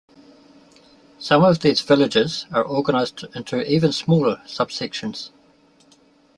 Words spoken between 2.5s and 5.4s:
are organized into even smaller subsections.